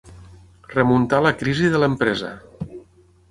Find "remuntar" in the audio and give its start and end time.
0.69-1.19